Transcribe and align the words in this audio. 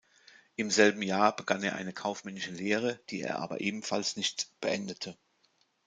Im 0.55 0.71
selben 0.71 1.03
Jahr 1.03 1.35
begann 1.35 1.61
er 1.61 1.75
eine 1.75 1.93
kaufmännische 1.93 2.49
Lehre, 2.49 2.99
die 3.11 3.21
er 3.21 3.37
aber 3.37 3.61
ebenfalls 3.61 4.15
nicht 4.17 4.49
beendete. 4.59 5.15